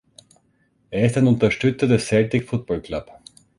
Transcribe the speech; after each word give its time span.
Er 0.89 1.05
ist 1.05 1.15
ein 1.19 1.27
Unterstützer 1.27 1.85
des 1.85 2.07
Celtic 2.07 2.49
Football 2.49 2.81
Club. 2.81 3.11